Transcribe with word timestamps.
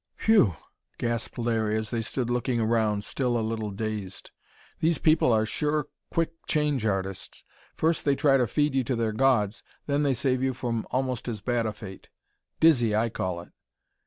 "Whew!" 0.25 0.55
gasped 0.97 1.37
Larry, 1.37 1.77
as 1.77 1.91
they 1.91 2.01
stood 2.01 2.31
looking 2.31 2.59
around, 2.59 3.03
still 3.03 3.37
a 3.37 3.45
little 3.47 3.69
dazed. 3.69 4.31
"These 4.79 4.97
people 4.97 5.31
are 5.31 5.45
sure 5.45 5.89
quick 6.09 6.31
change 6.47 6.87
artists! 6.87 7.43
First 7.75 8.03
they 8.03 8.15
try 8.15 8.37
to 8.37 8.47
feed 8.47 8.73
you 8.73 8.83
to 8.85 8.95
their 8.95 9.13
gods, 9.13 9.61
then 9.85 10.01
they 10.01 10.15
save 10.15 10.41
you 10.41 10.55
from 10.55 10.87
almost 10.89 11.27
as 11.27 11.41
bad 11.41 11.67
a 11.67 11.71
fate. 11.71 12.09
Dizzy, 12.59 12.95
I 12.95 13.09
call 13.09 13.41
it!" 13.41 13.51